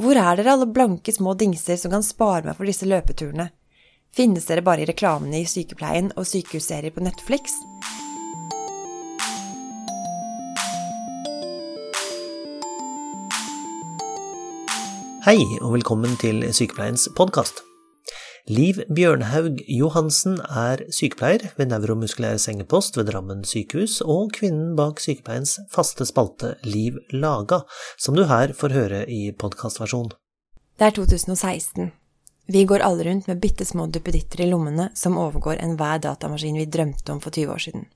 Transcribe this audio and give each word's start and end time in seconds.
Hvor 0.00 0.16
er 0.16 0.38
dere 0.38 0.54
alle 0.54 0.64
blanke 0.64 1.12
små 1.12 1.34
dingser 1.36 1.76
som 1.76 1.92
kan 1.92 2.04
spare 2.04 2.46
meg 2.46 2.56
for 2.56 2.64
disse 2.64 2.86
løpeturene? 2.88 3.50
Finnes 4.16 4.48
dere 4.48 4.64
bare 4.64 4.80
i 4.80 4.88
reklamene 4.88 5.42
i 5.42 5.48
sykepleien 5.48 6.08
og 6.16 6.24
sykehusserier 6.24 6.94
på 6.94 7.04
Netflix? 7.04 7.52
Hei, 15.28 15.36
og 15.60 15.74
velkommen 15.76 16.16
til 16.16 16.46
Sykepleiens 16.48 17.10
podkast. 17.12 17.60
Liv 18.50 18.80
Bjørnhaug 18.90 19.60
Johansen 19.70 20.40
er 20.42 20.80
sykepleier 20.90 21.52
ved 21.54 21.68
nevromuskulær 21.70 22.40
sengepost 22.42 22.96
ved 22.98 23.06
Drammen 23.12 23.44
sykehus, 23.46 24.00
og 24.02 24.32
kvinnen 24.34 24.72
bak 24.74 24.98
sykepleiens 24.98 25.52
faste 25.70 26.02
spalte 26.08 26.56
Liv 26.66 26.98
Laga, 27.14 27.60
som 27.94 28.18
du 28.18 28.24
her 28.26 28.50
får 28.58 28.74
høre 28.74 29.04
i 29.06 29.20
podkastversjon. 29.38 30.10
Det 30.74 30.88
er 30.88 30.98
2016. 30.98 31.92
Vi 32.50 32.66
går 32.66 32.82
alle 32.82 33.06
rundt 33.06 33.30
med 33.30 33.38
bitte 33.38 33.68
små 33.68 33.86
duppeditter 33.86 34.42
i 34.42 34.50
lommene 34.50 34.90
som 34.98 35.22
overgår 35.22 35.62
enhver 35.62 36.02
datamaskin 36.10 36.58
vi 36.58 36.66
drømte 36.66 37.14
om 37.14 37.22
for 37.22 37.30
20 37.30 37.54
år 37.54 37.66
siden. 37.70 37.88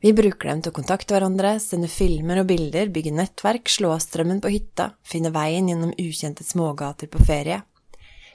Vi 0.00 0.16
bruker 0.16 0.54
dem 0.54 0.62
til 0.64 0.72
å 0.72 0.78
kontakte 0.78 1.12
hverandre, 1.12 1.58
sende 1.60 1.92
filmer 1.92 2.40
og 2.40 2.48
bilder, 2.48 2.88
bygge 2.88 3.12
nettverk, 3.12 3.68
slå 3.68 3.92
av 3.92 4.06
strømmen 4.08 4.40
på 4.40 4.56
hytta, 4.56 4.94
finne 5.04 5.36
veien 5.36 5.68
gjennom 5.68 5.92
ukjente 6.00 6.48
smågater 6.48 7.12
på 7.12 7.20
ferie, 7.28 7.66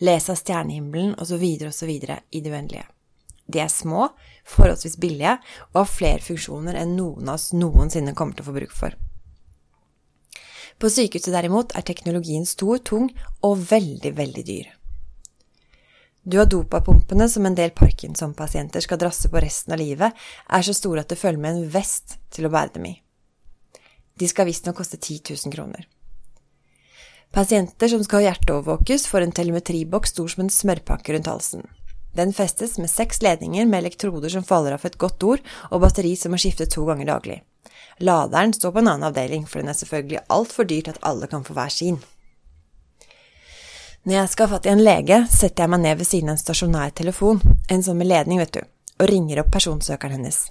lese 0.00 0.32
av 0.32 0.38
stjernehimmelen 0.40 1.14
osv. 1.20 1.42
osv. 1.68 1.90
i 2.30 2.40
det 2.40 2.52
uendelige. 2.52 2.86
De 3.46 3.60
er 3.62 3.70
små, 3.70 4.08
forholdsvis 4.44 4.96
billige 4.98 5.36
og 5.72 5.82
har 5.82 5.90
flere 5.90 6.22
funksjoner 6.22 6.78
enn 6.80 6.96
noen 6.98 7.28
av 7.28 7.38
oss 7.38 7.52
noensinne 7.54 8.14
kommer 8.14 8.34
til 8.34 8.46
å 8.46 8.48
få 8.50 8.56
bruk 8.58 8.74
for. 8.74 8.96
På 10.76 10.90
sykehuset 10.92 11.32
derimot 11.32 11.72
er 11.78 11.86
teknologien 11.86 12.44
stor, 12.46 12.82
tung 12.84 13.08
og 13.46 13.62
veldig, 13.70 14.12
veldig 14.18 14.44
dyr. 14.44 14.72
Du 16.26 16.40
har 16.40 16.48
dopapumpene 16.50 17.28
som 17.30 17.46
en 17.46 17.54
del 17.54 17.70
Parkinson-pasienter 17.70 18.82
skal 18.82 18.98
drasse 18.98 19.30
på 19.30 19.40
resten 19.40 19.76
av 19.76 19.78
livet, 19.78 20.12
er 20.50 20.66
så 20.66 20.74
store 20.74 21.04
at 21.04 21.12
det 21.12 21.20
følger 21.20 21.40
med 21.40 21.54
en 21.54 21.68
vest 21.70 22.18
til 22.34 22.48
å 22.48 22.52
bære 22.52 22.74
dem 22.74 22.88
i. 22.90 22.96
De 24.18 24.26
skal 24.28 24.48
visstnok 24.48 24.80
koste 24.80 24.98
10 24.98 25.22
000 25.30 25.54
kroner. 25.54 25.86
Pasienter 27.34 27.88
som 27.88 28.04
skal 28.04 28.24
hjerteovervåkes, 28.26 29.06
får 29.10 29.26
en 29.26 29.34
telemetriboks 29.38 30.14
stor 30.14 30.28
som 30.32 30.44
en 30.44 30.52
smørpakke 30.52 31.16
rundt 31.16 31.30
halsen. 31.30 31.66
Den 32.16 32.32
festes 32.32 32.78
med 32.78 32.90
seks 32.90 33.20
ledninger 33.22 33.66
med 33.66 33.82
elektroder 33.82 34.32
som 34.32 34.44
faller 34.44 34.72
av 34.72 34.80
for 34.80 34.88
et 34.88 35.00
godt 35.00 35.22
ord, 35.22 35.42
og 35.70 35.82
batteri 35.82 36.14
som 36.16 36.32
må 36.32 36.40
skifte 36.40 36.68
to 36.72 36.86
ganger 36.88 37.10
daglig. 37.10 37.42
Laderen 38.00 38.54
står 38.56 38.72
på 38.72 38.80
en 38.80 38.88
annen 38.88 39.08
avdeling, 39.08 39.44
for 39.48 39.60
den 39.60 39.72
er 39.72 39.76
selvfølgelig 39.76 40.22
altfor 40.32 40.68
dyr 40.68 40.86
til 40.86 40.94
at 40.96 41.02
alle 41.10 41.28
kan 41.28 41.44
få 41.44 41.56
hver 41.56 41.72
sin. 41.72 41.98
Når 44.06 44.14
jeg 44.14 44.32
skal 44.32 44.46
ha 44.46 44.54
fatt 44.54 44.68
i 44.68 44.72
en 44.72 44.84
lege, 44.84 45.16
setter 45.32 45.64
jeg 45.64 45.72
meg 45.72 45.82
ned 45.82 45.98
ved 45.98 46.08
siden 46.08 46.30
av 46.30 46.36
en 46.36 46.40
stasjonær 46.44 46.92
telefon, 46.94 47.40
en 47.68 47.82
sånn 47.82 47.98
med 47.98 48.08
ledning, 48.08 48.38
vet 48.38 48.54
du, 48.54 48.62
og 49.00 49.10
ringer 49.10 49.42
opp 49.42 49.50
personsøkeren 49.56 50.20
hennes. 50.20 50.44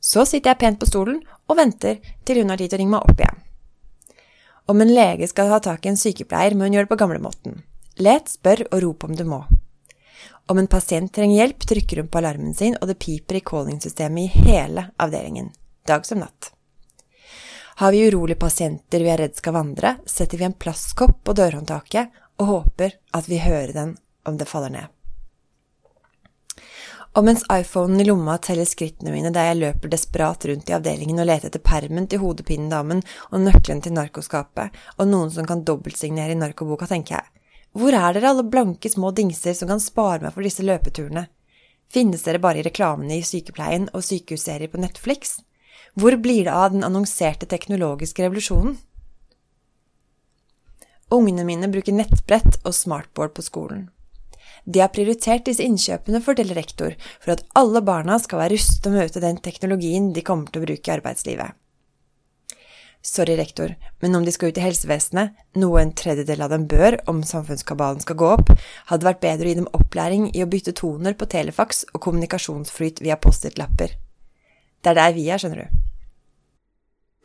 Så 0.00 0.24
sitter 0.24 0.52
jeg 0.52 0.60
pent 0.62 0.80
på 0.80 0.88
stolen 0.88 1.18
og 1.48 1.58
venter 1.58 1.98
til 2.24 2.40
hun 2.40 2.52
har 2.52 2.60
tid 2.60 2.70
til 2.70 2.78
å 2.78 2.82
ringe 2.84 2.94
meg 2.94 3.10
opp 3.10 3.24
igjen. 3.24 3.40
Om 4.68 4.80
en 4.80 4.94
lege 4.94 5.28
skal 5.28 5.48
ha 5.48 5.60
tak 5.64 5.86
i 5.86 5.88
en 5.88 5.96
sykepleier, 5.96 6.52
må 6.52 6.66
hun 6.66 6.74
gjøre 6.76 6.84
det 6.84 6.92
på 6.92 6.98
gamlemåten. 7.00 7.62
Let, 8.04 8.28
spør 8.28 8.66
og 8.66 8.82
rop 8.84 9.06
om 9.06 9.14
du 9.16 9.24
må. 9.24 9.38
Om 10.52 10.60
en 10.60 10.68
pasient 10.68 11.08
trenger 11.14 11.40
hjelp, 11.40 11.64
trykker 11.70 12.02
hun 12.02 12.10
på 12.12 12.20
alarmen 12.20 12.52
sin, 12.54 12.76
og 12.76 12.90
det 12.90 12.98
piper 13.00 13.38
i 13.38 13.42
calling-systemet 13.48 14.26
i 14.26 14.44
hele 14.50 14.84
avdelingen, 15.00 15.48
dag 15.88 16.04
som 16.04 16.20
natt. 16.20 16.50
Har 17.80 17.96
vi 17.96 18.04
urolige 18.10 18.42
pasienter 18.44 19.06
vi 19.06 19.08
er 19.14 19.22
redd 19.22 19.40
skal 19.40 19.56
vandre, 19.56 19.94
setter 20.04 20.36
vi 20.36 20.44
en 20.50 20.58
plastkopp 20.60 21.22
på 21.24 21.36
dørhåndtaket 21.40 22.20
og 22.36 22.52
håper 22.52 22.98
at 23.16 23.28
vi 23.32 23.40
hører 23.40 23.72
den 23.72 23.96
om 24.28 24.36
det 24.36 24.50
faller 24.52 24.74
ned. 24.74 24.97
Og 27.18 27.24
mens 27.26 27.40
iPhonen 27.50 27.98
i 27.98 28.04
lomma 28.06 28.36
teller 28.38 28.68
skrittene 28.68 29.10
mine 29.10 29.32
der 29.34 29.48
jeg 29.48 29.58
løper 29.58 29.90
desperat 29.90 30.44
rundt 30.46 30.68
i 30.70 30.74
avdelingen 30.76 31.18
og 31.18 31.26
leter 31.26 31.48
etter 31.48 31.62
permen 31.66 32.06
til 32.06 32.20
hodepinnedamen 32.22 33.00
og 33.32 33.42
nøkkelen 33.42 33.80
til 33.82 33.96
narkoskapet 33.96 34.76
og 34.94 35.10
noen 35.10 35.32
som 35.34 35.48
kan 35.48 35.64
dobbeltsignere 35.66 36.36
i 36.36 36.38
narkoboka, 36.38 36.86
tenker 36.86 37.16
jeg, 37.16 37.26
hvor 37.74 37.90
er 37.90 38.14
dere 38.14 38.30
alle 38.30 38.46
blanke 38.46 38.90
små 38.92 39.10
dingser 39.10 39.58
som 39.58 39.72
kan 39.72 39.82
spare 39.82 40.22
meg 40.22 40.36
for 40.36 40.46
disse 40.46 40.62
løpeturene? 40.62 41.26
Finnes 41.90 42.22
dere 42.22 42.38
bare 42.38 42.62
i 42.62 42.66
reklamene 42.68 43.18
i 43.18 43.26
sykepleien 43.26 43.90
og 43.90 44.06
sykehusserier 44.06 44.70
på 44.70 44.78
Netflix? 44.78 45.40
Hvor 45.98 46.14
blir 46.22 46.46
det 46.46 46.54
av 46.54 46.70
den 46.70 46.86
annonserte 46.86 47.50
teknologiske 47.50 48.28
revolusjonen? 48.28 48.78
Ungene 51.10 51.42
mine 51.48 51.72
bruker 51.72 51.98
nettbrett 51.98 52.60
og 52.62 52.76
smartboard 52.76 53.34
på 53.34 53.42
skolen. 53.42 53.88
De 54.64 54.82
har 54.82 54.92
prioritert 54.94 55.46
disse 55.46 55.64
innkjøpene, 55.64 56.20
forteller 56.24 56.58
rektor, 56.58 56.96
for 57.22 57.34
at 57.34 57.44
alle 57.58 57.82
barna 57.84 58.18
skal 58.22 58.42
være 58.42 58.56
rustet 58.56 58.82
til 58.84 58.92
å 58.92 58.98
møte 58.98 59.24
den 59.24 59.40
teknologien 59.44 60.12
de 60.16 60.24
kommer 60.26 60.52
til 60.52 60.62
å 60.62 60.68
bruke 60.68 60.90
i 60.90 60.94
arbeidslivet. 60.98 61.56
Sorry, 63.08 63.36
rektor, 63.38 63.76
men 64.02 64.16
om 64.18 64.24
de 64.26 64.32
skal 64.34 64.50
ut 64.50 64.58
i 64.58 64.64
helsevesenet, 64.64 65.36
noe 65.62 65.80
en 65.80 65.94
tredjedel 65.96 66.42
av 66.44 66.50
dem 66.50 66.66
bør 66.68 66.98
om 67.08 67.22
samfunnskabalen 67.24 68.02
skal 68.02 68.18
gå 68.18 68.32
opp, 68.34 68.50
hadde 68.90 69.06
vært 69.06 69.22
bedre 69.22 69.46
å 69.46 69.52
gi 69.52 69.58
dem 69.60 69.70
opplæring 69.78 70.26
i 70.34 70.42
å 70.42 70.50
bytte 70.50 70.74
toner 70.76 71.14
på 71.14 71.28
telefax 71.30 71.84
og 71.92 72.02
kommunikasjonsflyt 72.04 73.00
via 73.04 73.16
Post-It-lapper. 73.22 73.94
Det 74.82 74.92
er 74.92 74.98
der 74.98 75.14
vi 75.14 75.28
er, 75.30 75.40
skjønner 75.40 75.62
du. 75.62 75.84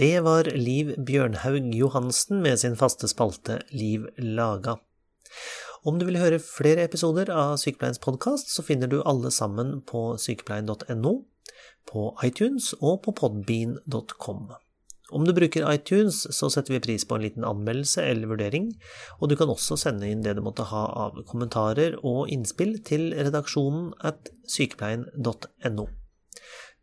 Det 0.00 0.12
var 0.26 0.50
Liv 0.56 0.92
Bjørnhaug 0.96 1.72
Johansen 1.76 2.42
med 2.42 2.60
sin 2.62 2.76
faste 2.78 3.08
spalte 3.10 3.60
Liv 3.70 4.06
laga. 4.18 4.78
Om 5.80 5.96
du 5.96 6.04
vil 6.04 6.18
høre 6.20 6.36
flere 6.44 6.82
episoder 6.84 7.30
av 7.32 7.54
Sykepleiens 7.60 8.00
podkast, 8.04 8.50
så 8.52 8.60
finner 8.60 8.90
du 8.90 8.98
alle 9.08 9.30
sammen 9.32 9.78
på 9.88 10.10
sykepleien.no, 10.20 11.12
på 11.88 12.02
iTunes 12.26 12.74
og 12.80 12.98
på 13.06 13.14
podbean.com. 13.16 14.50
Om 15.10 15.24
du 15.24 15.32
bruker 15.34 15.64
iTunes, 15.72 16.18
så 16.36 16.50
setter 16.52 16.76
vi 16.76 16.82
pris 16.84 17.06
på 17.08 17.16
en 17.16 17.24
liten 17.24 17.46
anmeldelse 17.48 18.04
eller 18.04 18.28
vurdering, 18.28 18.68
og 19.18 19.32
du 19.32 19.36
kan 19.40 19.48
også 19.50 19.78
sende 19.80 20.10
inn 20.10 20.20
det 20.22 20.34
du 20.36 20.42
måtte 20.44 20.68
ha 20.68 20.82
av 21.06 21.16
kommentarer 21.30 21.96
og 22.04 22.28
innspill 22.28 22.76
til 22.84 23.14
redaksjonen 23.16 23.94
at 24.04 24.28
sykepleien.no. 24.52 25.86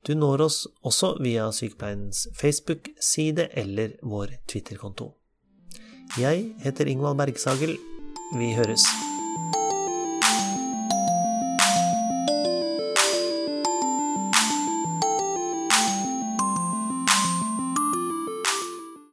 Du 0.08 0.16
når 0.18 0.46
oss 0.48 0.58
også 0.88 1.14
via 1.22 1.52
Sykepleiens 1.54 2.26
Facebook-side 2.40 3.50
eller 3.54 3.94
vår 4.02 4.40
Twitter-konto. 4.50 5.12
Jeg 6.18 6.50
heter 6.64 6.90
Ingvald 6.90 7.22
Bergsagel. 7.22 7.78
Vi 8.32 8.54
høres. 8.56 9.07